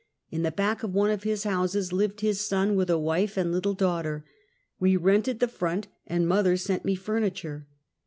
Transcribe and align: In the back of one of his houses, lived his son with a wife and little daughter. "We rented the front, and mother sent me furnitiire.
In 0.31 0.41
the 0.41 0.49
back 0.49 0.81
of 0.81 0.95
one 0.95 1.11
of 1.11 1.21
his 1.21 1.43
houses, 1.43 1.93
lived 1.93 2.21
his 2.21 2.41
son 2.41 2.73
with 2.75 2.89
a 2.89 2.97
wife 2.97 3.37
and 3.37 3.51
little 3.51 3.75
daughter. 3.75 4.25
"We 4.79 4.97
rented 4.97 5.39
the 5.39 5.47
front, 5.47 5.89
and 6.07 6.27
mother 6.27 6.57
sent 6.57 6.83
me 6.83 6.95
furnitiire. 6.97 7.67